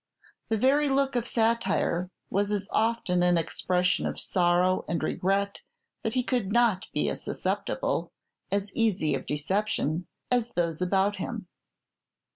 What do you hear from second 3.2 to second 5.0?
an expression of sorrow